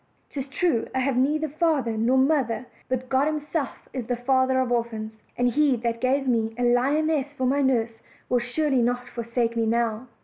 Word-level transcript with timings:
'Tis 0.29 0.47
true 0.47 0.87
I 0.95 0.99
have 1.01 1.15
neither 1.15 1.47
father 1.47 1.95
nor 1.95 2.17
mother; 2.17 2.65
but 2.89 3.07
God 3.07 3.27
Himself 3.27 3.87
is 3.93 4.07
the 4.07 4.15
Father 4.15 4.59
of 4.59 4.71
orphans, 4.71 5.21
and 5.37 5.51
He 5.51 5.75
that 5.75 6.01
gave 6.01 6.27
me 6.27 6.55
a 6.57 6.63
lioness 6.63 7.31
for 7.33 7.45
my 7.45 7.61
nurse 7.61 8.01
will 8.27 8.39
surely 8.39 8.81
not 8.81 9.07
forsake 9.07 9.55
me 9.55 9.67
now." 9.67 10.07